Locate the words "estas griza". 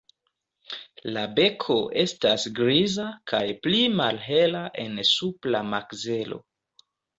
2.05-3.05